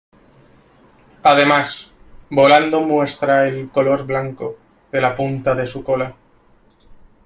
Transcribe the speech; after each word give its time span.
Además, 1.21 1.91
volando 2.31 2.79
muestra 2.81 3.47
el 3.47 3.69
color 3.69 4.07
blanco 4.07 4.57
de 4.91 4.99
la 4.99 5.15
punta 5.15 5.53
de 5.53 5.67
su 5.67 5.83
cola. 5.83 6.15